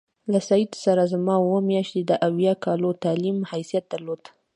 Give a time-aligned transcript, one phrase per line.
[0.31, 4.21] له سید سره زما اووه میاشتې د اویا کالو تعلیم حیثیت درلود.